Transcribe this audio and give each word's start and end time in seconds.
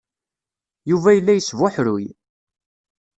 Yuba 0.89 1.09
yella 1.15 1.33
yesbuḥruy. 1.37 2.05